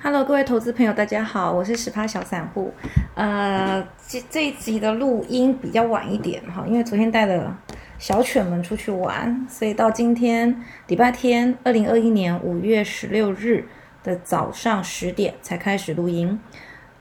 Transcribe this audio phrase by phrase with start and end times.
[0.00, 2.72] Hello，各位投资朋友，大家好，我是十趴小散户。
[3.16, 7.58] 呃，这这一集的录音比较晚一点哈，因为昨天带了
[7.98, 13.66] 小犬们出去玩，所以到今天礼拜天，二零二一年五月十六日
[14.04, 16.38] 的早上十点才开始录音。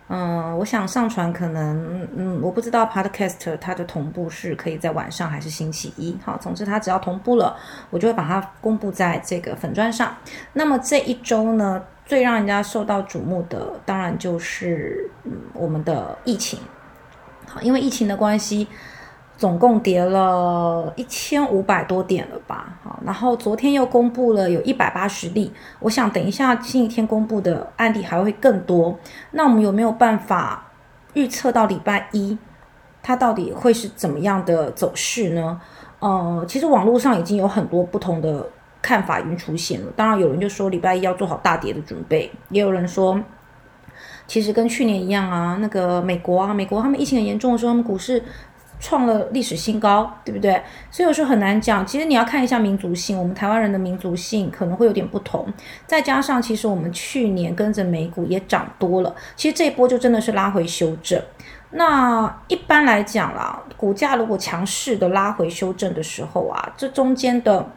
[0.10, 6.18] 嗯，我想上传可能，嗯，我不知道 Podcast 它的同步是可以在晚上还是星期一。
[6.24, 7.56] 好，总之它只要同步了，
[7.90, 10.16] 我就会把它公布在这个粉砖上。
[10.54, 16.60] 那么这一周呢，最让人家受到瞩目的，当然就是嗯我们的疫情。
[17.46, 18.68] 好，因为疫情的关系。
[19.38, 22.80] 总共跌了一千五百多点了吧？
[22.84, 28.98] 好，然后昨天又公布了有一百八十例，我想等一下星期天公布的案例还会更多。
[29.32, 30.66] 那我们有没有办法
[31.14, 32.36] 预测到礼拜一
[33.04, 35.62] 它到底会是怎么样的走势呢？
[36.00, 38.44] 呃，其实网络上已经有很多不同的
[38.82, 39.88] 看法已经出现了。
[39.96, 43.22] 当然有人就说礼拜一要做好大跌的准备，也有人说
[44.26, 48.24] 其实跟去年一样啊，那个美国啊，美国他们疫情很严重的时候，他们股市。
[48.80, 50.62] 创了历史新高，对不对？
[50.92, 51.86] 所以有时候很难讲。
[51.86, 55.52] 其实你要看一下民族性，我们台湾人的民族性可能会有点不同。
[55.86, 61.22] 再加上，其实我们去年跟着美股也涨多了，其实这一波就真的是拉回修正。
[61.72, 67.68] 那一般来讲啦，股价如果强势的拉回修正的时候啊，这中间的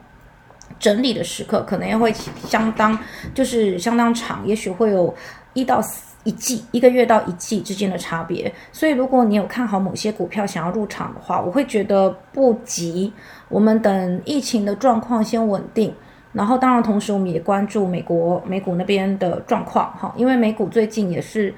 [0.79, 2.13] 整理的时刻可能也会
[2.47, 2.99] 相当，
[3.35, 5.15] 就是相当长，也许会有
[5.55, 6.10] 一到四。
[6.25, 13.11] 一季一个月到一季之间的差别，所以如果你有看好某些股票想要入场的话，我会觉得不急，
[13.49, 15.95] 我们等疫情的状况先稳定，
[16.33, 21.55] 然后当然同时我们也关注美国美股那边的状况哈，因为美股最近也是，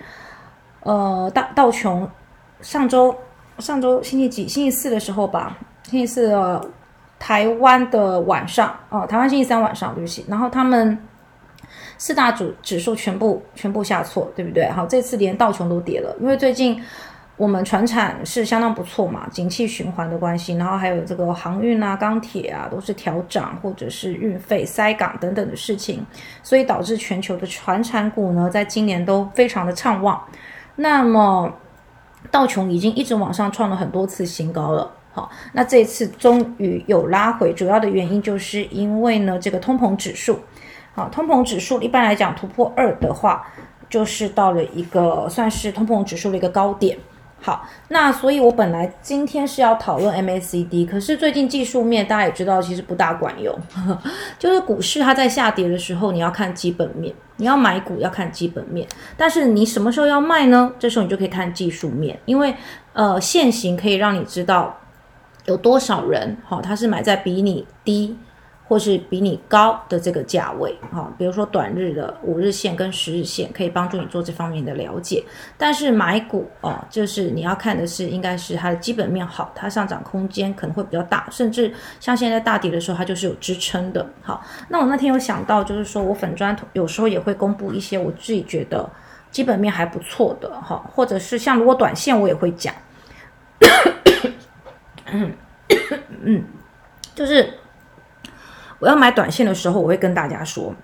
[0.84, 2.08] 呃道道琼
[2.60, 3.12] 上周
[3.58, 4.46] 上周星期几？
[4.46, 6.32] 星期四的时候吧，星期四
[7.18, 10.96] 台湾的晚上哦，台湾星期三晚上对不起，然后他们。
[12.02, 14.68] 四大主指数全部全部下挫，对不对？
[14.70, 16.82] 好，这次连道琼都跌了，因为最近
[17.36, 26.04] 我们船产是相当不错嘛，景气循环的关系，然后还有这个航运啊、钢铁啊都是调涨，或者是运费塞港等等的事情，
[26.42, 30.20] 所以导致全球的船产股呢，在今年都非常的畅旺。
[30.74, 31.54] 那么
[32.32, 40.40] 道琼已经一直往上创了很多次新高了，好，那这次终于有拉回，主要的原因就是因为呢，这个通膨指数。
[40.94, 43.46] 好，通膨指数一般来讲突破二的话，
[43.88, 46.98] 就是到了一个算是通膨指数的一个高点。
[47.40, 53.52] 好，那所以我本来今天是要讨论 MACD，可是最近技术面大家也知道，其实不大管用。
[54.38, 58.86] 就是股市它在下跌的时候，你要看基本面，你要买股要看基本面，
[59.16, 60.72] 但是你什么时候要卖呢？
[60.78, 62.54] 这时候你就可以看技术面，因为
[62.92, 64.78] 呃现行可以让你知道
[65.46, 68.16] 有多少人，好，他是买在比你低。
[68.72, 75.22] 或是比你高的这个价位，哈，比如说短日的五日线跟十日线，可以帮助你做这方面的了解。
[75.58, 84.08] 但是买股哦，就是你要看的是，应该是它的基本面好，它上涨空间可能会比较大，甚至像现在大跌的时候，它就是有支撑的。
[84.22, 88.88] 好，那我那天有想到，就是说我粉砖有时候也会公布一些我自己觉得
[89.30, 92.74] 基本面还不错的，哈，或者是像如果短线我也会讲，
[95.12, 95.30] 嗯
[96.24, 96.42] 嗯，
[97.14, 97.52] 就是。
[98.82, 100.74] 我要买短线的时候，我会跟大家说。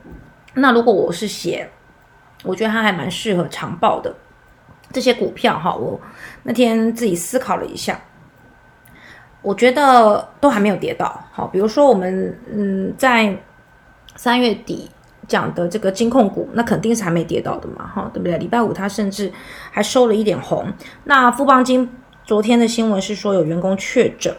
[0.55, 1.69] 那如果我是写，
[2.45, 4.15] 我觉得它还蛮适合长报的
[4.93, 5.75] 这些股票哈。
[5.75, 6.01] 我
[6.45, 8.01] 那天自己思考了一下，
[9.43, 11.25] 我觉得都还没有跌到。
[11.33, 13.37] 好，比如说我们嗯在
[14.15, 14.89] 三月底
[15.27, 18.39] 讲的这个金控股，那肯定是还没跌到的嘛，哈，对不对？
[18.39, 19.33] 礼拜五它甚至
[19.73, 20.73] 还收了一点红。
[21.03, 21.91] 那富邦金
[22.25, 24.33] 昨天的新闻是说有员工确诊。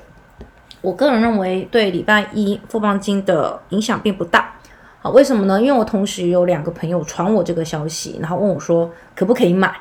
[0.81, 4.53] 我个人认为对礼拜一富邦金的影响并不大，
[5.01, 5.61] 好，为什么呢？
[5.61, 9.75] 因为我同时有两个朋友传我这个消息，然后问我说可不可以买，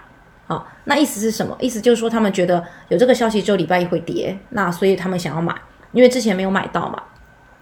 [0.46, 1.56] 好，那意思是什么？
[1.60, 5.54] 意思就是说他们觉得有这个消息之后礼拜一会跌，那所以他们想要买，
[5.92, 7.02] 因为之前没有买到嘛。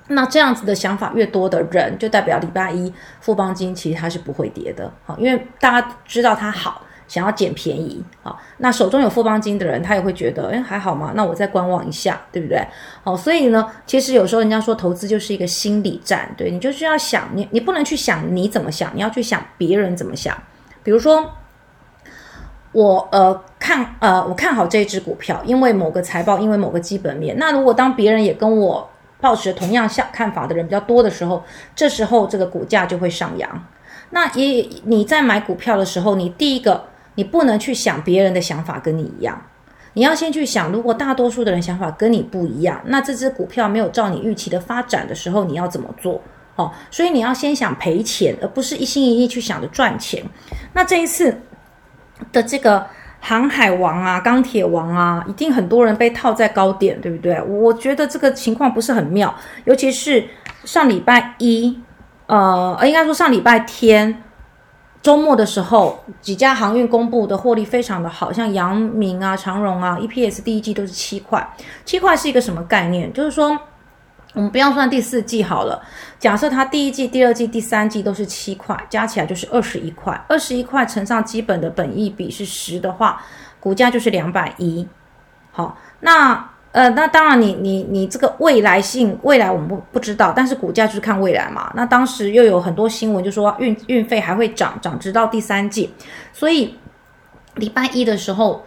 [0.09, 6.81] 那这样子的想法越多的人，就代表礼拜一富邦金其实它是不会跌的，好，因为大家知道它好。
[7.09, 12.67] 想要捡便宜啊，那手中有富邦金的人，他也会觉得，哎，还好嘛，那我再观望一下，对不对？
[13.05, 20.37] 好，所以呢，其实有时候人家说投资就是一个心理战，对你就是要想你，你不能去想你怎么想，你要去想别人怎么想。
[20.83, 21.31] 比如说，
[22.73, 27.37] 我呃看呃我看好这只股票，因为某个财报，因为某个基本面。
[27.39, 31.45] 那如果当别人也跟我抱持同样想看法的人比较多的时候，
[31.77, 33.65] 这时候这个股价就会上扬。
[34.11, 36.85] 那也你在买股票的时候，你第一个。
[37.17, 39.43] 你不能去想别人的想法跟你一样，
[39.95, 46.23] 你要先去想，如果大多数的人想法跟你不一样，那这只股票没有照你预期的发展的时候，你要怎么做？
[46.57, 50.23] 哦，所以你要先想赔钱，而不是一心一意去想着赚钱。
[50.73, 51.39] 那这一次
[52.33, 52.87] 的这个
[53.21, 57.43] 航海王啊、钢铁王啊，一定很多人被套在高点，对不对？
[57.43, 59.35] 我觉得这个情况不是很妙，
[59.65, 60.25] 尤其是
[60.65, 61.79] 上礼拜一，
[62.27, 64.23] 呃，应该说上礼拜天。
[65.07, 71.49] 周末的时候，几家航运公布的获利非常的好，像阳明啊、长荣啊，EPS 第一季都是七块。
[71.85, 73.13] 七块是一个什么概念？
[73.13, 73.57] 就是说，
[74.35, 75.81] 我们不要算第四季好了，
[76.19, 80.21] 假设它第一季、第二季、第三季都是七块，加起来就是二十一块。
[80.27, 83.23] 二十一块乘上基本的本益比是十的话，
[83.61, 84.85] 股价就是两百一。
[85.53, 86.51] 好，那。
[86.77, 91.73] 呃，那当然，你你你这个未来性，未来我们不不知道，但是股价就是看未来嘛。
[91.75, 95.91] 那当时又有很多新闻，就说运运费还会涨，涨直到第三季。
[96.35, 96.79] 所以
[97.55, 98.63] 礼拜一的时候，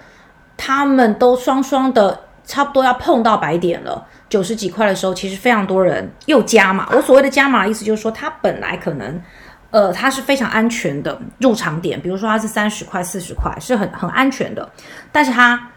[0.57, 6.89] 他们都双双的差不多要碰到白点了，九十几块的时候，其实非常多人又加码。
[6.91, 9.21] 我所谓的加码，意思就是说，它本来可能，
[9.69, 14.67] 呃，它是非常安全的入场点，比如说它是三十块、四十块，是很很安全的，
[15.11, 15.69] 但是它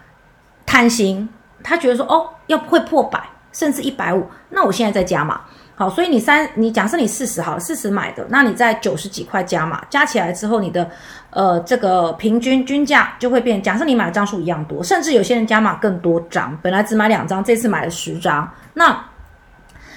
[0.64, 1.28] 贪心。
[1.62, 3.22] 他觉得说哦，要会破百，
[3.52, 5.40] 甚至一百五，那我现在再加码，
[5.74, 10.90] 好，所以你三，你假设你四十好了，四十买的，那你在九十几块加码，加起来之后，你的
[11.30, 13.62] 呃这个平均均价就会变。
[13.62, 19.04] 假设你买的张数一样多，甚至有些人加码更多张，本来只买两张，这次买了十张，那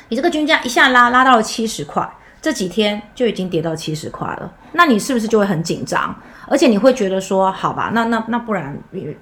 [0.10, 2.08] 你这个均价一下拉拉到了七十块。
[2.46, 6.16] 这几天就已经跌到七十块了，那你是不是就会很紧张？
[6.48, 8.78] 而且你会觉得说，好吧，那那那不然，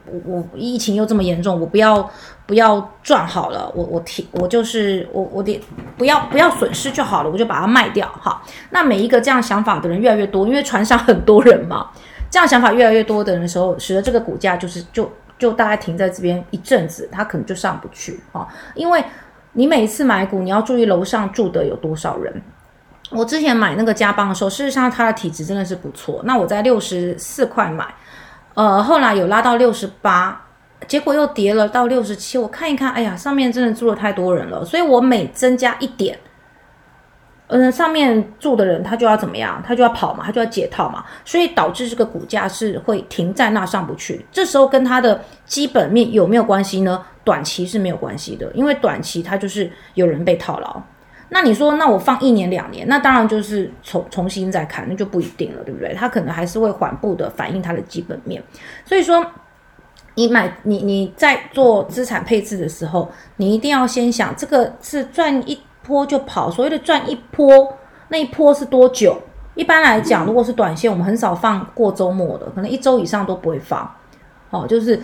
[0.06, 2.12] 我我疫情又这么严重，我不要
[2.46, 5.58] 不要赚好了，我我停我就是我我得
[5.98, 8.42] 不要不要损失就好了，我就把它卖掉哈。
[8.72, 11.92] 那每一个这样想法的人越来越多，因为船上很多人嘛，
[12.30, 15.10] 这样想法越来越多的人的时候，使得这个股价就是就
[15.40, 18.46] 就大概停在这边一阵子，它可能就上不去哈。
[18.76, 19.02] 因为
[19.54, 22.42] 你每一次买股，你要注意楼上住的有多少人。
[23.16, 26.22] 我之前买那个加邦的时候，事实上它的体质真的是不错。
[26.26, 27.86] 那我在六十四块买，
[28.56, 30.42] 呃，后来有拉到六十八，
[30.88, 32.38] 结果又跌了到六十七。
[32.38, 36.20] 我看一看，哎呀，上面真的住了太多人了，所以我每增加一点，
[37.48, 39.62] 嗯，上面住的人他就要怎么样？
[39.66, 44.26] 他就要跑嘛，他就要解套嘛，所以导致这个股价是会停在那上不去。
[44.32, 47.04] 这时候跟它的基本面有没有关系呢？
[47.24, 50.82] 短期是没有关系的，因为短期它就是有人被套牢。
[51.34, 55.92] 那你说，那我放一年两年，那当然就是重重新再看，那就不一定了，对不对？
[55.96, 58.42] 它可能还是会缓步的反映它的基本面。
[58.86, 59.26] 所以说，
[60.14, 66.52] 你买你你在做资产配置的时候，你一定要先想，这个是赚一波就跑。
[66.52, 67.76] 所谓的赚一波，
[68.10, 69.20] 那一波是多久？
[69.56, 73.92] 一般来讲，如果是短线，我们很少放过周末的，可能一周以上都不会放。
[74.52, 75.02] 哦，就是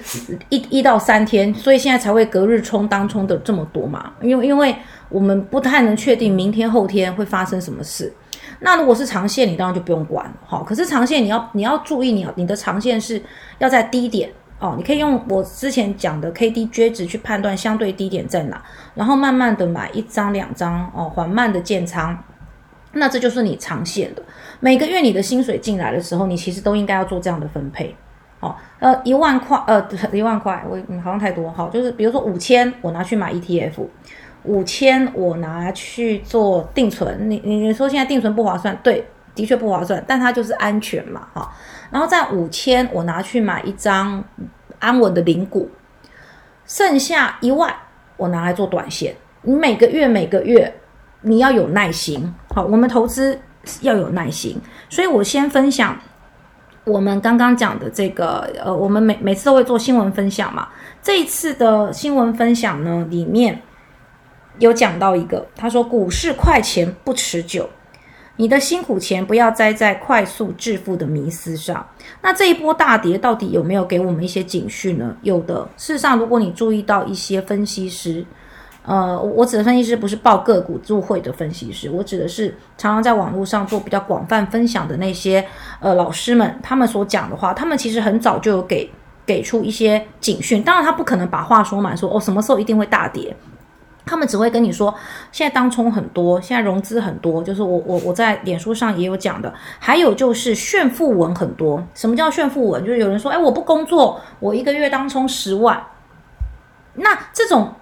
[0.49, 4.11] 一一到三天，所以现在才会隔日冲、当冲的这么多嘛。
[4.21, 4.75] 因为因为
[5.09, 8.13] 我们不太能确定明天、后天会发生什么事。
[8.61, 10.33] 那如果是长线，你当然就不用管了。
[10.45, 13.21] 好，可是长线你要你要注意，你要你的长线是
[13.57, 14.29] 要在低点
[14.59, 14.75] 哦。
[14.77, 18.61] 你可以用我之前讲的 KDJ 值去判断相对低点在哪，
[18.95, 22.17] 然后慢慢的买一张、两张哦，缓慢的建仓。
[22.91, 24.23] 那这就是你长线的。
[24.59, 27.95] 每个月你的薪水进来的时候，你其实都应该要做这样的分配。
[28.39, 33.85] 好，呃，一万块，呃，一万块，我好像太多，好，就是比如说五千，我拿去买 ETF，
[34.43, 39.05] 五千我拿去做定存，你你说现在定存不划算，对，
[39.35, 41.51] 的确不划算，但它就是安全嘛，哈，
[41.91, 44.23] 然后在五千我拿去买一张
[44.79, 45.69] 安稳的零股，
[46.65, 47.73] 剩下一万
[48.17, 50.73] 我拿来做短线，你每个月每个月
[51.21, 53.39] 你要有耐心，好，我们投资
[53.81, 55.97] 要有耐心，所以我先分享。
[56.85, 60.69] 我们刚刚讲的这个，呃，我们每每次都会做新闻分享嘛。
[61.03, 63.61] 这一次的新闻分享呢，里面
[64.59, 67.69] 有讲到一个，他说股市快钱不持久，
[68.35, 71.87] 你的辛苦钱不要栽在快速致富的迷思上。
[72.21, 75.15] 那这一波大跌到底有没有给我们一些警讯呢？
[75.23, 75.67] 有的。
[75.77, 78.25] 事实上，如果你注意到一些分析师。
[78.81, 85.45] 呃，我指的分析师不是报个股入会的分析师，我指的是常常在网络上做比较广泛分享的那些
[85.79, 88.89] 呃老师们，他们所讲的话，他们其实很早就有给
[89.27, 90.63] 给出一些警讯。
[90.63, 93.35] 当然，他不可能把话说满，说哦什么时候一定会大跌，
[94.09, 94.93] 他们只会跟你说
[95.31, 101.83] 现在当冲很多，现在融资很多，就是我我我在脸书上也有讲的，还有就是炫富文很多。
[101.93, 102.83] 什么叫炫富文？
[102.83, 105.81] 就是有人说，哎，我不工作，我一个月当冲十万，
[106.95, 107.73] 那这种。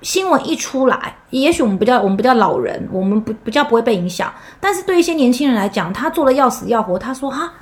[0.00, 4.32] 新闻一出来，也许我们不叫我们不叫老人，我们不不叫不会被影响。
[4.60, 6.96] 但是对一些年轻人来讲，他做的要死要活。
[6.96, 7.52] 他说：“哈，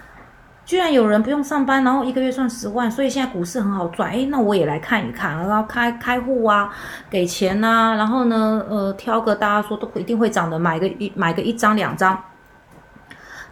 [0.67, 4.11] 居然有人不用上班，然后一个月赚十万，所以现在股市很好赚。
[4.11, 6.69] 哎，那我也来看一看，然后开开户啊，
[7.09, 12.21] 给钱呐，然后呢，呃，挑个大家说都一定会涨的，买个一买个一张两张。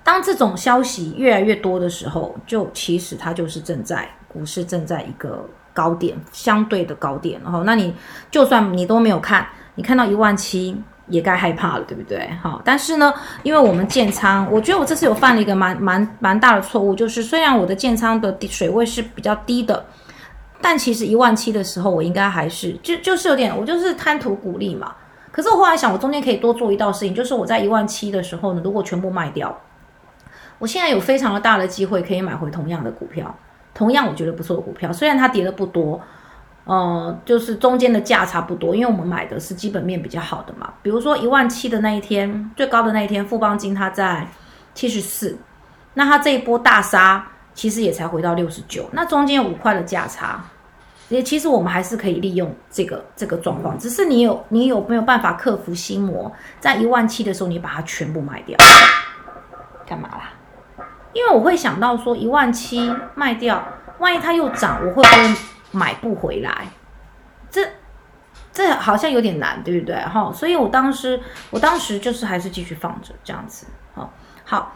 [0.03, 7.41] 当这种消息越来越多的时候，就其实它就是正在股市正在一个高点，相对的高点。
[7.45, 7.95] 然后，那你
[8.29, 10.83] 就算你都没有看，你看到一万七。
[11.09, 12.29] 也该害怕了，对不对？
[12.43, 19.85] 好，但是呢，因为我们建仓，我觉得我这次有犯了一个蛮蛮蛮大的错误，就是虽然我的建仓的水位是比较低的，
[20.63, 24.95] 但其实一万七的时候，我应该还是就就是有点，我就是贪图鼓励嘛。
[25.31, 29.55] 可是我后来想，我中间可以多做一道事情，就是我在一万七的时候呢，如果全部卖掉，
[30.59, 33.35] 我现在有非常的大的机会可以买回同样的股票，
[33.75, 36.01] 同样我觉得不错的股票，虽然它跌的不多。
[36.65, 40.73] 呃，就是中间的价差不多，因为我们买的是基本面比较好的嘛。
[40.83, 44.27] 比如说一万七的那一天，最高的那一天，富邦金它在
[44.73, 45.37] 七十四，
[45.93, 50.43] 那它这一波大杀，其实也才回到六十九，那中间有五块的价差，
[51.11, 58.57] 也其实我们还是可以利用这个这个状况，只是你有你有没有办法克服心魔，在一万七的时候你把它全部卖掉，
[59.87, 60.31] 干嘛啦？
[61.13, 63.63] 因为我会想到说一万七卖掉，
[63.99, 65.35] 万一它又涨，我会不会？
[65.75, 66.69] 买不回来，
[67.51, 67.61] 这
[68.53, 69.97] 这好像有点难，对不对？
[69.97, 73.67] 哈，所以我当时我当时就是还是继续放着这样子。
[73.95, 74.13] 好，
[74.45, 74.73] 好。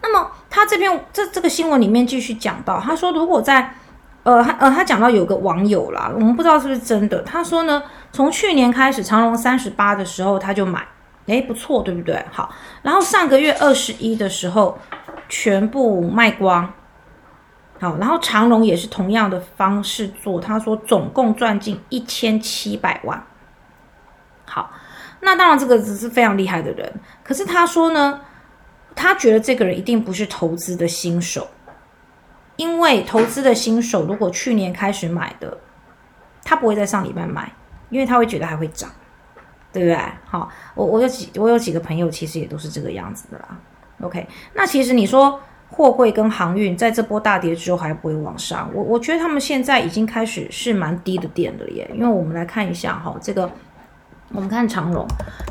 [0.00, 3.72] 那么他这边这这个新闻里面继续讲到，他说如果在
[4.24, 7.22] 呃呃，他讲到有个网友啦，我们不知道是不是真的。
[7.22, 10.84] 他说呢，从去年开始，长隆三十八的时候他就买，
[11.26, 12.24] 哎，不错，对不对？
[12.32, 14.76] 好，然后上个月二十一的时候
[15.28, 16.72] 全部卖光。
[17.82, 23.20] 好，然后长隆也是同样的方式做，他说总共赚进一千七百万。
[24.46, 24.70] 好，
[25.18, 26.92] 那当然这个只是非常厉害的人，
[27.24, 28.20] 可是他说呢，
[28.94, 31.48] 他觉得这个人一定不是投资的新手，
[32.54, 35.58] 因为投资的新手如果去年开始买的，
[36.44, 37.52] 他不会在上礼拜买，
[37.90, 38.88] 因为他会觉得还会涨，
[39.72, 39.98] 对不对？
[40.24, 43.58] 好，我我有几我有几个朋友其实也都是这个样子的啦。
[44.02, 44.24] OK，
[44.54, 45.40] 那其实你说。
[45.74, 51.90] 货柜跟航运在这波大跌之后还不会往上，我我觉得他们现在已经开始是蛮低的点了耶。
[51.94, 53.50] 因为我们来看一下哈，这个
[54.32, 55.06] 我们看长荣，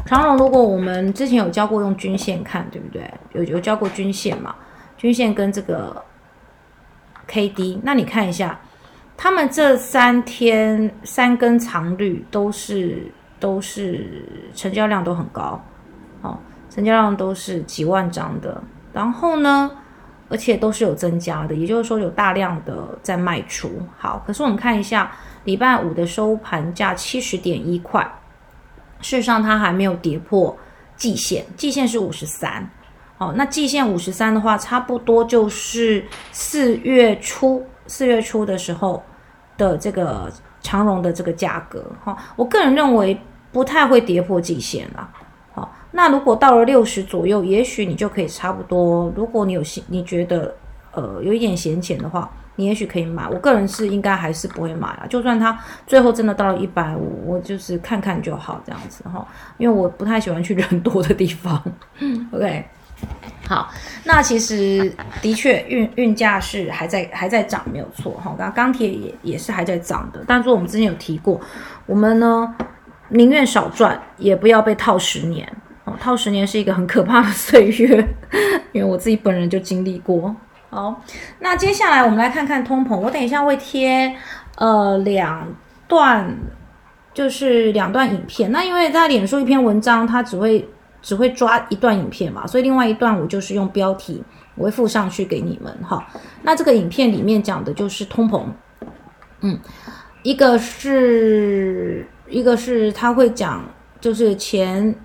[0.05, 3.11] 长荣如果我们之前有教过用均线看，对不对？
[3.33, 4.53] 有有教过均线嘛？
[4.95, 5.99] 均线跟这个
[7.25, 8.59] K D，那你看一下，
[9.17, 14.23] 他们这三天三根长绿都是都是
[14.53, 15.59] 成交量都很高，
[16.21, 16.37] 哦，
[16.69, 18.61] 成交量都是几万张的，
[18.93, 19.71] 然后呢？
[20.31, 23.69] 而且都是有增加的，也就是说有大量的在卖出。
[23.97, 25.11] 好，可是我们看一下
[25.43, 28.01] 礼拜五的收盘价七十点一块，
[29.01, 30.57] 事实上它还没有跌破
[30.95, 32.65] 季线，季线是五十三。
[33.17, 39.03] 好，那季线五十三的话，差不多就是四月初四月初的时候
[39.57, 41.85] 的这个长荣的这个价格。
[42.03, 43.19] 哈，我个人认为
[43.51, 45.09] 不太会跌破季线了。
[45.91, 49.11] 那如果到了六十左右，也许你就可以差不多。
[49.15, 50.55] 如果你有闲，你觉得
[50.93, 53.27] 呃有一点闲钱的话，你也许可以买。
[53.27, 59.27] 我个人是应该还是不会买啊，就算它最后真的到了一百五，我就是看看就好这样子哈。
[59.57, 61.61] 因为我不太喜欢去人多的地方。
[62.31, 62.65] OK，
[63.47, 63.69] 好，
[64.05, 68.33] 那其实的确运运价是还在还在涨，没有错哈。
[68.37, 71.39] 刚钢铁也也是还在涨的，但是我们之前有提过，
[71.85, 72.55] 我们呢
[73.09, 75.45] 宁愿少赚，也不要被套十年。
[75.99, 78.07] 套十年是一个很可怕的 岁月，
[78.71, 80.35] 因为我自己本人就经历过。
[80.69, 81.01] 好，
[81.39, 82.95] 那接下来我们来看看通膨。
[82.95, 84.15] 我等一下会贴
[84.55, 85.45] 呃两
[85.87, 86.33] 段，
[87.13, 88.51] 就是两段影片。
[88.53, 90.65] 那因为在脸书一篇文章，它只会
[91.01, 94.23] 只会抓一段影片嘛，所以另外一段我就是用标题
[94.55, 96.07] 我会附上去给你们哈。
[96.43, 98.43] 那这个影片里面讲的就是通膨，
[99.41, 99.59] 嗯，
[100.23, 103.61] 一个是一个是他会讲
[103.99, 104.95] 就是前。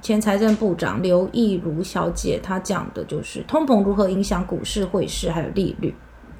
[0.00, 5.94] 前财政部长刘亦如小姐，她讲的就是通膨如何影响股市、汇市还有利率。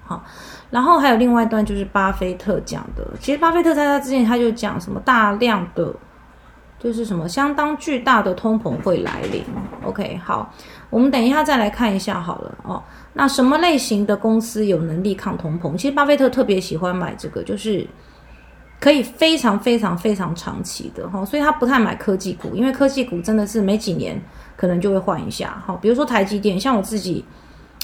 [0.04, 0.24] 好，
[0.70, 3.06] 然后还有另外一段就是巴菲特讲的。
[3.20, 5.94] 其实巴菲特在他之前他就讲什么大量的，
[6.78, 9.42] 就是什么相当巨大的通膨会来临。
[9.84, 10.50] OK，好，
[10.88, 12.82] 我们等一下再来看一下好了哦。
[13.12, 15.76] 那什么类型的公司有能力抗通膨？
[15.76, 17.86] 其实巴菲特特别喜欢买这个，就是。
[18.80, 24.20] 可以非常非常非常长期的哈所以他不太买科技股因为科技股真的是没几年
[24.56, 27.24] 可能就会换一下哈比如说台积电像我自己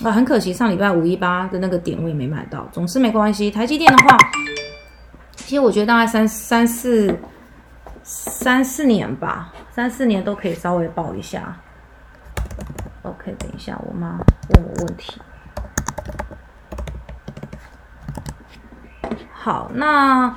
[0.02, 4.16] 啊很可惜上礼拜五一八的那个点位没买到总是没关系台积电的话
[5.36, 7.14] 其实我觉得大概三三四
[8.02, 11.56] 三四年吧三四年都可以稍微报一下。
[13.02, 14.18] Ok 等一下我妈
[14.50, 15.20] 问我问题。
[19.32, 20.34] 好那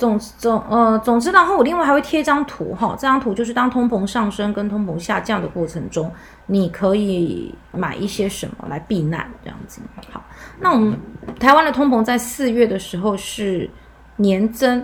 [0.00, 6.10] 总总呃总之，然后我另外还会贴一张图哈，这张图就是当通膨上升跟通膨下降的过程中，
[6.46, 9.82] 你可以买一些什么来避难这样子。
[10.10, 10.24] 好，
[10.58, 10.98] 那我们
[11.38, 13.68] 台湾的通膨在四月的时候是
[14.16, 14.82] 年增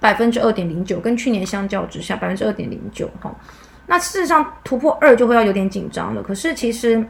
[0.00, 3.30] 百分之二点零九，跟去年相较之下百分之二点零九哈。
[3.86, 7.06] 那事实上突破二就会要有点紧张了，可是其实。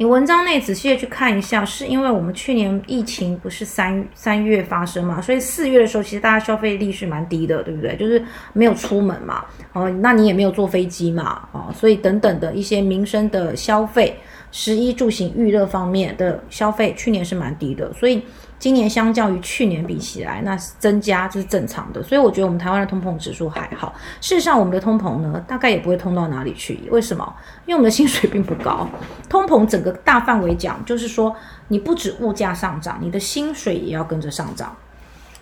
[0.00, 7.94] 你文章内仔细的去看一下，是因为我们去年疫情不是三三月发生嘛，所以四月的时候其实大家消费力是蛮低的，对不对？
[7.96, 14.16] 就是没有出门嘛，哦，那你也没有坐飞机嘛，哦，所以等等的一些民生的消费。
[14.52, 18.20] 食衣住行娱乐方面的消费，去年是蛮低的，所以
[18.60, 22.02] 今年相较于去年比起来，那是增加这是正常的。
[22.02, 23.94] 所以我觉得我们台湾的通膨指数还好。
[24.20, 26.78] 事实上，我们的通膨呢，大概也不会通到哪里去。
[26.90, 27.34] 为什么？
[27.64, 28.86] 因为我们的薪水并不高。
[29.30, 31.34] 通膨整个大范围讲，就是说
[31.68, 34.76] 你不止物价上涨，你的薪水也要跟着上涨。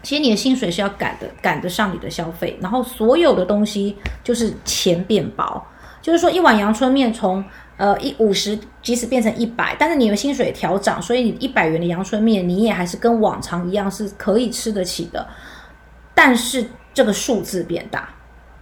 [0.01, 2.57] 其实你的薪水是要赶的，赶得上你的消费。
[2.63, 5.61] 然后所有的东西就是钱变薄，
[6.01, 7.45] 就是说一碗阳春面从。
[7.79, 15.25] 呃，一五十，即使变成一百，但是你的薪水调涨，所以你一百元的阳春面，你也还是跟往常一样是可以吃得起的。
[16.13, 18.09] 但是这个数字变大，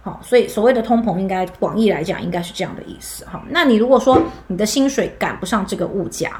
[0.03, 3.43] 好，所以所谓的通膨，应该广义来讲，应该是这样的意思哈。
[3.49, 6.39] 那你如果说你的薪水赶不上这个物价，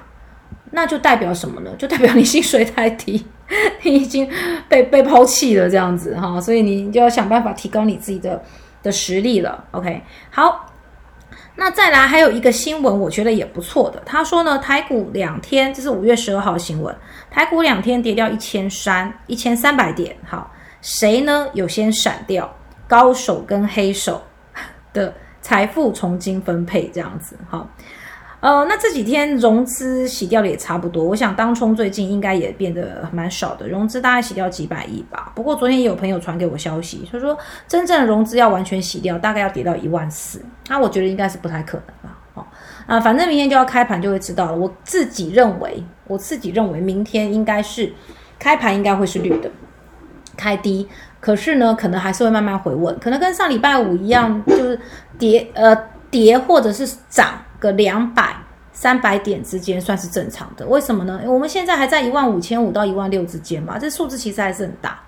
[0.69, 1.72] 那就代表什么呢？
[1.79, 3.25] 就代表你薪水太低，
[3.81, 4.29] 你已经
[4.69, 6.39] 被被抛弃了这样子哈。
[6.39, 8.39] 所以你就要想办法提高你自己的
[8.84, 9.65] 的实力了。
[9.72, 10.74] OK，好。
[11.60, 14.00] 那再来还有一个新闻，我觉得也不错的。
[14.06, 16.96] 他说呢，台股两天，这是五月十二号新闻，
[17.32, 20.16] 台股两天跌掉一千三一千三百点。
[20.24, 20.50] 好，
[20.82, 21.50] 谁呢？
[21.54, 22.56] 有先闪掉
[22.88, 24.22] 高手跟黑手
[24.94, 25.12] 的
[25.42, 27.36] 财富重新分配这样子。
[27.50, 27.68] 好。
[28.39, 35.32] 呃，那这几天融资洗掉的也差不多，我想当冲最近应该也变得蛮少的，融资大概洗掉几百亿吧。
[35.34, 37.36] 不过昨天也有朋友传给我消息，他说
[37.67, 40.39] 真正的融资要完全洗掉，大概要跌到一万四，
[40.70, 42.17] 那我觉得应该是不太可能了。
[42.36, 42.46] 哦，
[42.86, 44.56] 啊，反正明天就要开盘就会知道了。
[44.56, 47.91] 我自己认为，我自己认为明天应该是
[48.38, 49.50] 开盘应该会是绿的，
[50.38, 50.88] 开低，
[51.19, 54.80] 可是呢，可能还是会慢慢回稳，可能跟上礼拜五一样，就是
[55.17, 55.76] 跌呃
[56.12, 57.34] 跌或者是涨。
[57.60, 58.36] 个两百、
[58.72, 61.22] 三百点之间算是正常的，为什么呢？
[61.26, 65.00] 我们现在还在一万五千五到一万六之间嘛，这数字其实还是很大，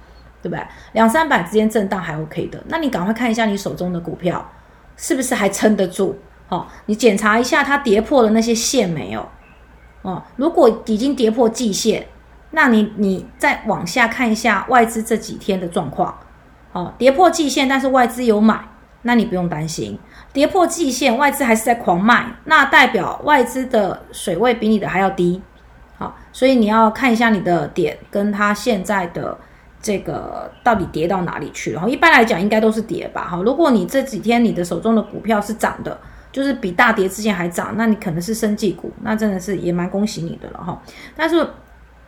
[0.42, 0.66] 对不对？
[0.94, 4.44] 两三百之间震荡还 OK 的，那你赶快看一下你手中的股票
[4.98, 6.18] 是不是还撑得住？
[6.50, 9.28] 哦，你检查一下它跌破了那些线没有？
[10.02, 12.08] 哦，如果已经跌破季线，
[12.50, 16.18] 那你你再往下看一下外资这几天的状况，
[16.72, 18.60] 哦，跌破季线，但是外资有买，
[19.04, 20.00] 那你不用担心。
[20.32, 25.42] 跌破季线，外资还是在狂卖，那代表外资的水位比你的还要低，
[25.98, 29.36] 好，所以你要看一下你的点跟它现在的
[29.82, 31.90] 这个到底跌到哪里去了。
[31.90, 36.00] 一般来讲应该都是跌吧，好，如果你这几天你的手中的股票是涨的，
[36.32, 40.80] 就是比大跌之前还涨，那你可能是生技股，那真的是也蛮恭喜你的了哈。
[41.16, 41.46] 但是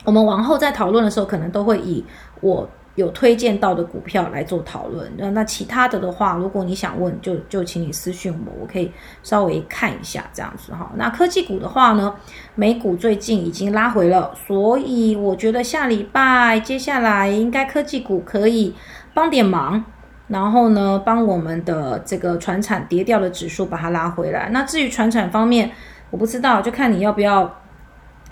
[0.06, 2.06] 我们往后在讨论的时候，可能都会以
[2.40, 2.70] 我。
[2.96, 8.92] 有推荐到的股票来做讨论，那那其他的的话，如果你想问，就就请你私讯我，我可以
[9.24, 10.92] 稍微看一下这样子哈。
[10.98, 12.14] 那科技股的话呢，
[12.54, 18.76] 美股最近已经拉回了，所以我觉得下礼拜接下来应该科技股可以
[19.14, 19.82] 帮点忙，
[20.28, 24.50] 然后呢，帮我们的这个船产跌掉的指数把它拉回来。
[24.50, 25.72] 那至于船产方面，
[26.10, 27.50] 我不知道，就看你要不要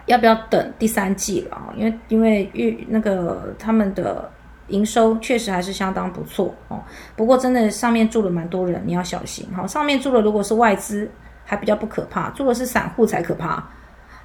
[0.07, 4.29] 要不要等第三季了啊，因为因为预那个他们的。
[4.69, 6.81] 营收确实还是相当不错哦，
[7.15, 9.67] 不过真的上面住了蛮多人，你要小心哈。
[9.67, 11.09] 上面住了如果是外资
[11.45, 13.67] 还比较不可怕，住的是散户才可怕。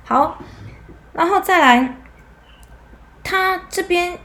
[0.05, 0.39] 好，
[1.13, 1.97] 然后再来，
[3.23, 4.19] 他这边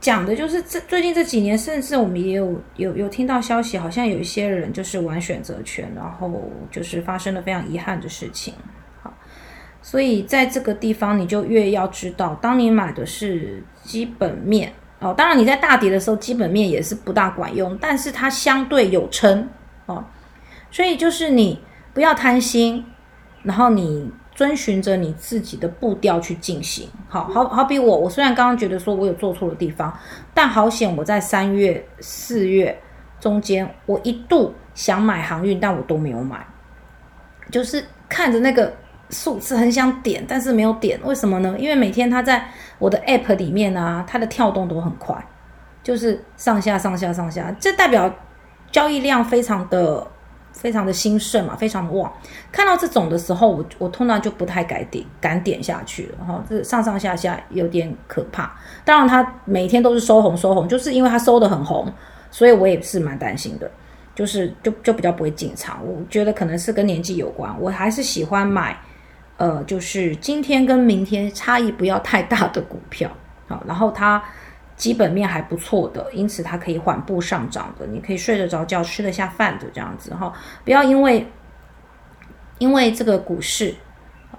[0.00, 8.54] 讲的就是这最近这几年，甚至我们也有有有听到消息，好像有一些人就是玩选择权，然后就是发生了非常遗憾的事情。
[9.02, 9.14] 好，
[9.80, 14.72] 所以在这个地方你就越要知道，当你买的是基本面。
[15.00, 19.48] 哦，当然你在大跌的时候，基本面也是不大管用，但是它相对有撑
[19.86, 20.04] 哦，
[20.70, 21.58] 所以就是你
[21.94, 22.84] 不要贪心，
[23.42, 26.86] 然后你遵循着你自己的步调去进行。
[27.08, 29.98] 好好好比我，我虽然刚刚觉得说我有做错的地方，
[30.34, 32.78] 但好险我在三月、四月
[33.18, 36.46] 中间，我一度想买航运，但我都没有买，
[37.50, 38.70] 就是看着那个。
[39.10, 41.54] 数字很想点，但是没有点，为什么呢？
[41.58, 45.14] 因为每天它在我的 App 里面啊，它的跳动都很快，
[45.82, 48.12] 就是上下上下上下，这代表
[48.70, 50.06] 交易量非常的
[50.52, 52.12] 非常的兴盛嘛，非常的旺。
[52.52, 58.52] 看到这种的时候，我我通常就不太敢点敢点下去了哈，这上上下下有点可怕。
[58.84, 61.92] 当然，它每天都是收红收红，就是因为它收的很红，
[62.30, 63.70] 所以我也是蛮担心的，
[64.14, 65.80] 就是就就比较不会进场。
[65.84, 68.76] 我觉得可能是跟年纪有关，我还是喜欢买，
[69.40, 73.10] 呃，就是今天跟明天差异不要太大的股票，
[73.48, 74.22] 好，然后它。
[74.76, 80.32] 基本面还不错的，因此它可以缓步上涨的，你可以睡得着觉、吃得下饭的这样子哈。
[80.64, 81.30] 不要因为
[82.56, 83.74] 因为这个股市，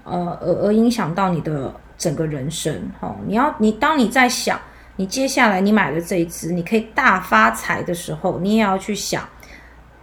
[0.04, 3.16] 呃，而而影响到你的整个人生哈。
[3.28, 4.60] 你要你当你在想
[4.96, 9.24] 你接下来你买的这一只你可以大发财的时候，你也要去想，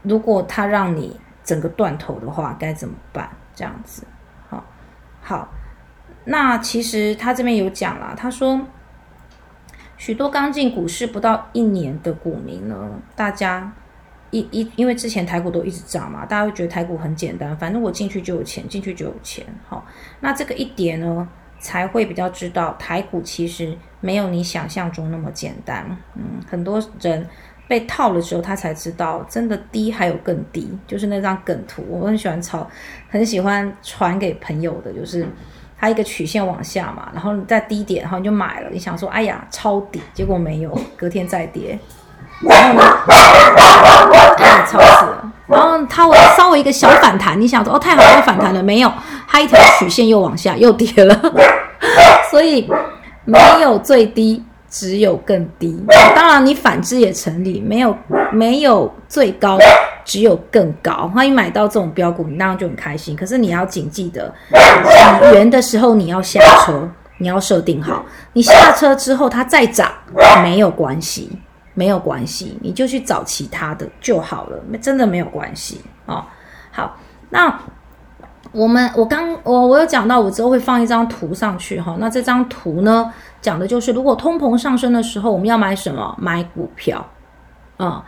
[0.02, 3.28] 如果它让你整个断头的话该怎么办？
[3.56, 4.04] 这样子，
[5.28, 5.46] 好，
[6.24, 8.58] 那其实他这边有讲了，他说。
[9.98, 13.72] 许多刚进股市不到一年的股民呢，大家
[14.30, 19.44] 一一因为之前台股都一直涨嘛，大家会觉得台股很简单，反正我进去就有钱，进去就有钱。
[19.66, 19.84] 好，
[20.20, 25.84] 那这个一点呢，才会比较知道台股其实没有你想象中那么简单。
[26.14, 27.28] 嗯，很多人
[27.68, 32.66] 被套了之后，他才知道真的低还有更低，就是那张梗图，我很喜欢抄，
[33.08, 35.24] 很喜欢传给朋友的，就是。
[35.80, 38.68] 它一个曲线往下嘛，然后在低点，然后你就买了。
[38.72, 41.78] 你想说，哎呀，抄底，结果没有，隔天再跌，
[42.40, 45.32] 然后呢，哎，抄死了。
[45.46, 48.92] 然后它稍微一个小反弹，你想说，哦，太好了，反弹了，没有，
[49.28, 51.16] 它一条曲线又往下，又跌了。
[52.28, 52.68] 所以
[53.24, 55.82] 没有最低，只有更低。
[56.16, 57.96] 当然，你反之也成立，没有
[58.32, 59.58] 没有最高。
[60.04, 63.14] 只有更高，欢迎买到这种标股，你那样就很开心。
[63.14, 68.02] 可是你要谨记得，起源的时候你要下车，你要设定好，
[68.32, 69.92] 你下车之后它再涨
[70.42, 71.30] 没有关系，
[71.74, 76.24] 没有关系，你就去找其他的就好了，真的没有关系哦。
[76.70, 76.96] 好，
[77.28, 77.60] 那
[78.50, 81.94] 我们我刚我我有讲到，我之后会放一张图上去哈。
[82.00, 86.14] 那这张图呢，讲的就是如果通膨上升的时候，我们要买什么？
[86.18, 87.04] 买股票
[87.76, 88.04] 啊。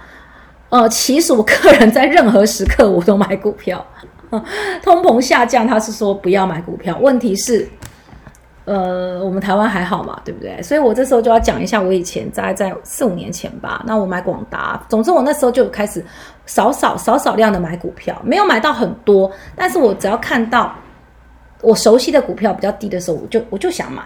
[0.69, 3.85] 呃，其实我个人在任何时刻我都买股票。
[4.85, 6.97] 通膨下降，他是说不要买股票。
[7.01, 7.69] 问题是，
[8.65, 10.63] 呃，我们台湾还好嘛，对不对？
[10.63, 14.81] 所以我这时候就要讲一下，我以前在在四五年前吧，那我买广达。
[14.89, 16.05] 总之，我那时候就开始
[16.47, 20.73] 少少少少量的买股票，没有买到很多，但是我只要看到
[21.63, 24.03] 我熟悉的股票比较低的时候，我就我就想买。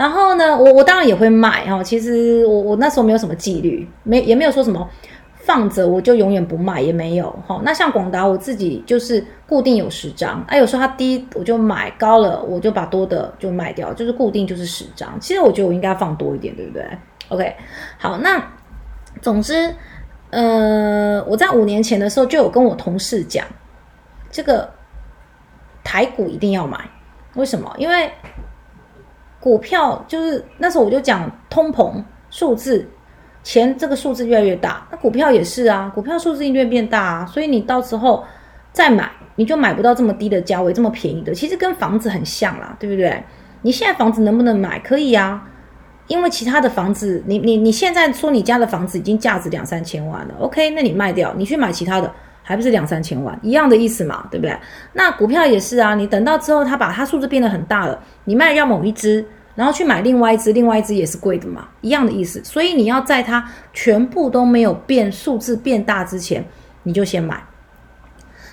[0.00, 1.82] 然后呢，我我当然也会卖哈。
[1.82, 4.88] 其实我我那时候没有什么纪律，没也没有说什么。
[5.42, 15.18] 放着我就永远不卖也没有哈，那像广达我自己就是固定有十张，啊有时候它低我就买高了我就把多的就卖掉，就是固定就是十张。
[15.18, 16.86] 其实我觉得我应该放多一点，对不对
[17.30, 17.56] ？OK，
[17.98, 18.40] 好，那
[19.22, 19.74] 总之，
[20.28, 23.44] 呃，我在五年前的时候就有跟我同事讲，
[24.30, 24.68] 这个
[25.82, 26.78] 台股一定要买，
[27.34, 27.74] 为什么？
[27.78, 28.12] 因为
[29.40, 32.88] 股票就是那时候我就讲通膨数字。
[33.42, 38.22] 钱这个数字越来越大，那股票也是啊，股票数字一定变大啊，所以你到时候
[38.70, 41.32] 再买，你就买不到这么低的价位，这么便宜的。
[41.32, 43.24] 其实跟房子很像啦，对不对？
[43.62, 44.78] 你现在房子能不能买？
[44.80, 45.42] 可以啊，
[46.06, 52.12] 因为其他的房子，你你你现在说你家的房子已经价值两三千万了，OK，那你卖掉，你去买其他的，
[52.50, 54.58] 还不是两三千万，一样的意思嘛，对不对？
[54.92, 59.24] 那股票也是啊，你等到之后它把它数字变得很大了，你卖掉某一只。
[59.56, 62.42] 然后去买另外一只，另外一只也是贵的嘛，一样的意思。
[62.42, 66.42] 所以你要在它全部都没有变数字变大之前，
[66.82, 67.42] 你就先买。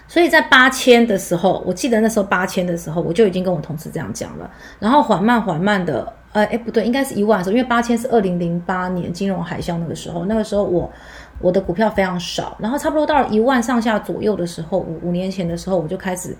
[0.07, 4.49] 所以在八千的时候，我记得那时候八千的时候，我就已经跟我同事这样讲了。
[4.79, 10.91] 然后缓慢缓慢的，呃，哎不对，应该是一万的时候，因为八千是二零零八年金融海啸那个时候，那个时候我
[11.39, 16.35] 我的股票非常少，然后差不多到了一万上下左右的时候，五五年前的时候，我就开始。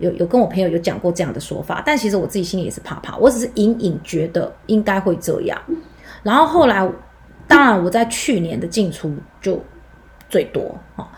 [0.00, 5.60] 有有跟我朋友有讲过这样的说法，但其实我自己心里也是怕怕，我只是隐隐觉得应该会这样。
[6.22, 6.88] 然后后来，
[7.48, 9.60] 当然我在去年的进出就
[10.30, 11.10] 最多哈，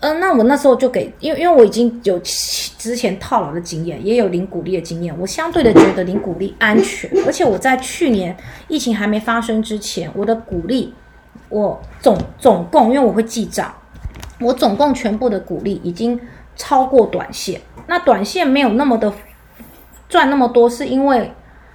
[0.00, 10.92] 嗯，那我那时候就给，因为因为我已经有之前套牢的经验，也有零股利的经验，我相对的觉得零股利安全，而且我在去年疫情还没发生之前，我的股利
[11.48, 13.72] 我总总共，因为我会记账，
[14.40, 16.20] 我总共全部的股利已经
[16.56, 17.60] 超过短线。
[17.86, 19.12] 那短线没有那么的
[20.08, 21.32] 赚那么多，是因为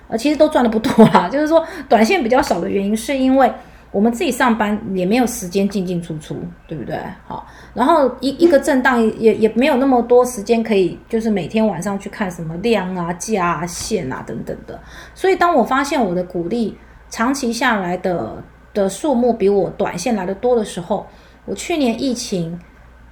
[0.08, 1.28] 呃，其实都赚的不多啦。
[1.28, 3.52] 就是说，短线比较少的原因，是因为
[3.92, 6.36] 我们自己上班也没有时间进进出出，
[6.68, 7.00] 对不对？
[7.28, 14.80] 好，然后一一个震荡也也没有那么多时间可以，就是每天晚上去看什么量啊、价啊、线啊等等的。
[15.16, 16.78] 所以，当我发现我的股利
[17.10, 21.06] 长期下来的的数目比我短线来的多的时候，
[21.46, 22.60] 我去年疫情。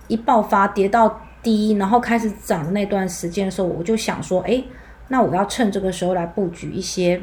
[0.08, 4.62] 一爆发跌到低，然后开始涨的那段时间的时候，我就想说，哎，
[5.08, 7.22] 那我要趁这个时候来布局一些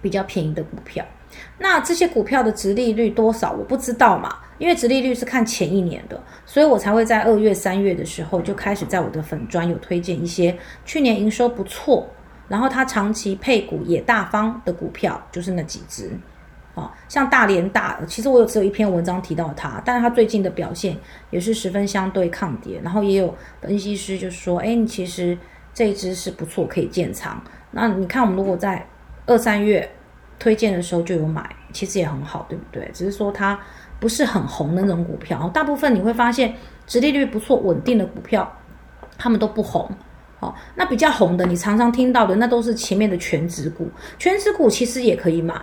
[0.00, 1.04] 比较便宜的股票。
[1.58, 12.06] 那这些股票的值利率多少，我不知道嘛，因为值利率是看前一年的，所以我才会在二月、三月的时候就开始在我的粉专有推荐一些去年营收不错，
[12.46, 16.12] 然后它长期配股也大方的股票，就是那几只。
[16.76, 20.94] 啊，像大连大，其实我有只有一篇文章提到它，但是它最近的表现
[21.30, 25.36] 也是十分相对抗跌，然后也有分析师就说，哎，你其实
[25.72, 27.42] 这一只是不错，可以建仓。
[27.70, 28.86] 那你看我们如果在
[29.24, 29.90] 二三月
[30.38, 32.90] 推荐的时候就有买，其实也很好，对不对？
[32.92, 33.58] 只是说它
[33.98, 36.54] 不是很红的那种股票，大部分你会发现，
[36.86, 38.54] 殖利率不错、稳定的股票，
[39.16, 39.90] 他们都不红。
[40.38, 45.54] 好，那比较红的，你常常听到的，那都是前面的全职股，全职股其实也可以买。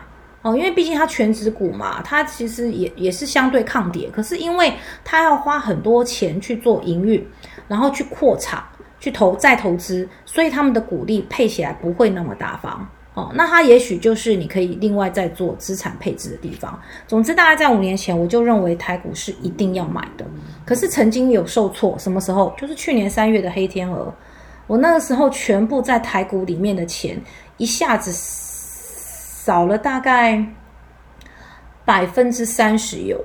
[0.44, 7.26] 哦，因为毕竟它全职股嘛，它其实也也是相对抗跌，可是因为它要花很多钱去做营运，
[7.68, 8.62] 然后去扩厂、
[9.00, 12.86] 去投再投资，所以他们的股利配起来不会那么大方。
[13.14, 16.78] 哦，那它也许就是你可以另外再做资产配置的地方。
[17.08, 20.26] 总之，大概在五年前我就认为台股是一定要买的，
[20.66, 22.54] 可是曾经有受挫，什么时候？
[22.58, 24.14] 就是去年三月的黑天鹅，
[24.68, 27.18] 我那个时候全部在台股里面的钱
[27.56, 28.43] 一下子。
[29.46, 30.42] 少了大概
[31.84, 33.22] 百分之三十有，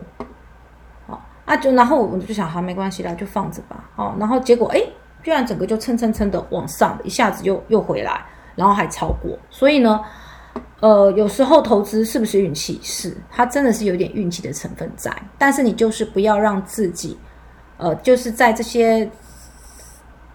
[1.06, 4.82] 好啊，就然后我们就想，好没关系啦，就放着吧，哦，然后结果哎，
[5.22, 8.20] 居然整个就蹭蹭蹭的往上，一下子又又回来，
[8.56, 10.00] 然后还超过，所以呢，
[10.80, 12.80] 呃，有时候投资是不是运气？
[12.82, 17.16] 是，它真的是有点运气的成分在，但是你就是不要让自己，
[17.76, 19.08] 呃，就是在这些，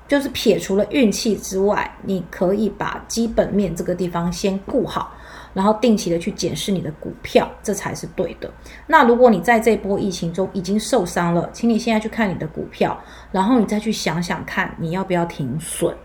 [0.08, 5.12] 就是撇除了运气之外，你可以把基本面这个地方先顾好。
[5.54, 8.52] 然后定期的去检视你的股票，这才是对的。
[8.88, 13.00] 那如果你在这波疫情中已经受伤了，请你现在去看你的股票，
[13.32, 15.96] 然后你再去想想看你要不要停损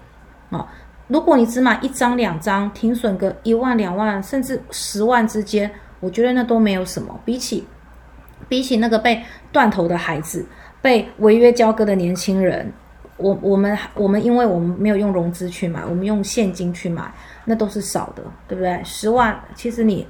[0.51, 0.67] 啊？
[1.07, 7.19] 如果你只买一张两张，停损个一万两万甚至十万之间，我觉得那都没有什么。
[7.25, 7.67] 比起
[8.47, 10.47] 比起那个被断头的孩子，
[10.83, 12.71] 被违约交割的年轻人。
[13.17, 17.11] 我我们我们因为我们没有用融资去买，我们用现金去买，
[17.49, 18.79] 那都是少的，对不对？
[18.85, 20.07] 十万其实你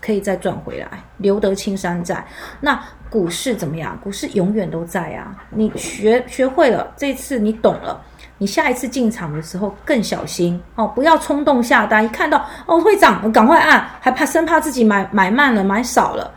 [0.00, 2.24] 可以再赚回来，留得青山在。
[2.60, 3.98] 那股市怎么样？
[4.00, 5.36] 股市永远都在啊！
[5.50, 8.00] 你学学会了，这次你懂了，
[8.38, 12.04] 你下一次进场的时候更小心哦，不要冲动下单。
[12.04, 16.32] 一看到哦会涨，赶快按，还怕生怕自己买买慢了，买少了，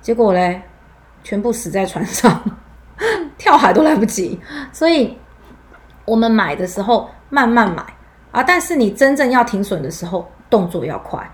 [0.00, 0.62] 结果嘞，
[1.22, 2.42] 全部死在船上，
[3.36, 4.40] 跳海都来不及。
[4.72, 5.18] 所以。
[6.04, 7.80] 我们买的时候慢慢买
[8.32, 11.30] 啊，但是你真正要停损的时候，动作要快。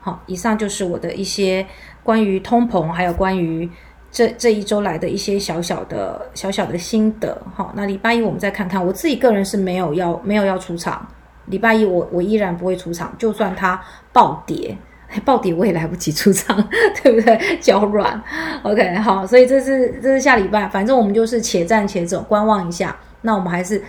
[0.00, 1.64] 好，以上就是我的一些
[2.02, 3.70] 关于通膨，还有关于
[4.10, 7.40] 这这一周来的一些小小的小小的心得。
[7.54, 11.06] 好，那礼拜一我们再看看，我自己个人是没有要没有要出场。
[11.46, 13.80] 礼拜一我我依然不会出场，就算它
[14.12, 14.76] 暴跌，
[15.24, 16.56] 暴跌我也来不及出场，
[17.02, 17.58] 对不对？
[17.60, 18.20] 脚软。
[18.62, 22.96] OK，好，所以这是这是下礼拜，反正我们就是且战且走，观望一下。
[23.22, 23.82] 那我们还是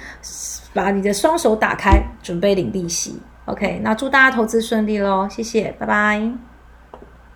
[0.73, 3.19] 把你的双手打开，准备领利息。
[3.45, 6.50] OK，那祝大家投资顺利喽，谢谢，拜拜。